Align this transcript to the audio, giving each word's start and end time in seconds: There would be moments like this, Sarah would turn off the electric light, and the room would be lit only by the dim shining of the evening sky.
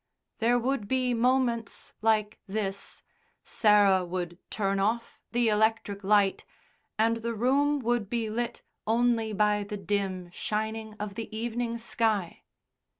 There 0.39 0.57
would 0.57 0.87
be 0.87 1.13
moments 1.13 1.93
like 2.01 2.39
this, 2.47 3.03
Sarah 3.43 4.03
would 4.03 4.39
turn 4.49 4.79
off 4.79 5.19
the 5.31 5.47
electric 5.49 6.03
light, 6.03 6.43
and 6.97 7.17
the 7.17 7.35
room 7.35 7.77
would 7.81 8.09
be 8.09 8.27
lit 8.27 8.63
only 8.87 9.31
by 9.31 9.61
the 9.61 9.77
dim 9.77 10.31
shining 10.31 10.95
of 10.95 11.13
the 11.13 11.29
evening 11.37 11.77
sky. 11.77 12.41